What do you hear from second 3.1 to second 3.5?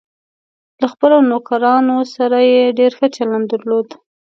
چلند